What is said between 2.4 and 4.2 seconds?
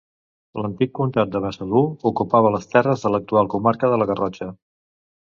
les terres de l'actual comarca de la